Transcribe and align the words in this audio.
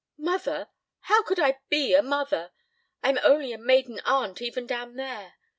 "Mother? 0.17 0.69
How 1.01 1.21
could 1.21 1.39
I 1.39 1.59
be 1.69 1.93
a 1.93 2.01
mother? 2.01 2.49
I'm 3.03 3.19
only 3.23 3.53
a 3.53 3.59
maiden 3.59 3.99
aunt 4.03 4.41
even 4.41 4.65
down 4.65 4.95
there. 4.95 5.35